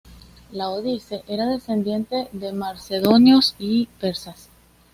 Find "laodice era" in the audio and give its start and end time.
0.51-1.45